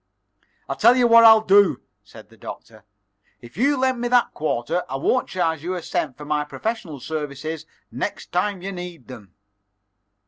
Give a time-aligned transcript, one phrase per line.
[0.67, 2.85] "I tell you what I'll do," said the Doctor.
[3.39, 6.99] "If you'll lend me that quarter, I won't charge you a cent for my professional
[6.99, 9.35] services next time you need them."